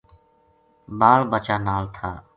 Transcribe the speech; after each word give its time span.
بال 0.99 1.21
بچہ 1.31 1.55
نال 1.65 1.83
تھا 1.95 2.11